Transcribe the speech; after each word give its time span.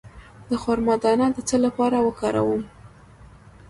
د 0.47 0.49
خرما 0.61 0.95
دانه 1.03 1.27
د 1.35 1.37
څه 1.49 1.55
لپاره 1.65 1.97
وکاروم؟ 2.05 2.63